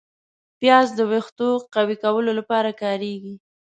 [0.59, 3.35] پیاز د ویښتو قوي کولو لپاره کارېږي